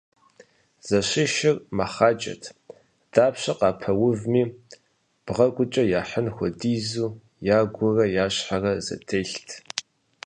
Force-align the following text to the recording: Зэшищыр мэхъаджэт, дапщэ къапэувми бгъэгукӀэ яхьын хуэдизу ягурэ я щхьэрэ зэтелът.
Зэшищыр 0.87 1.57
мэхъаджэт, 1.77 2.43
дапщэ 3.13 3.53
къапэувми 3.59 4.43
бгъэгукӀэ 5.25 5.83
яхьын 6.01 6.27
хуэдизу 6.35 7.07
ягурэ 7.59 8.05
я 8.23 8.27
щхьэрэ 8.33 8.73
зэтелът. 8.85 9.49